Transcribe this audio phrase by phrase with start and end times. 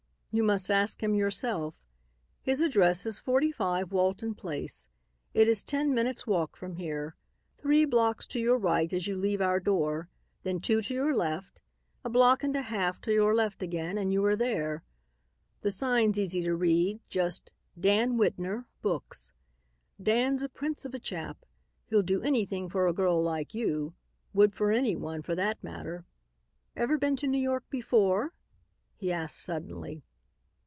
[0.33, 1.75] You must ask him yourself.
[2.41, 4.87] His address is 45 Walton place.
[5.33, 7.17] It is ten minutes' walk from here;
[7.57, 10.07] three blocks to your right as you leave our door,
[10.43, 11.59] then two to your left,
[12.05, 14.85] a block and a half to your left again and you are there.
[15.63, 19.33] The sign's easy to read just 'Dan Whitner, Books.'
[20.01, 21.45] Dan's a prince of a chap.
[21.87, 23.95] He'll do anything for a girl like you;
[24.33, 26.05] would for anyone, for that matter.
[26.73, 28.33] Ever been to New York before?"
[28.95, 30.03] he asked suddenly.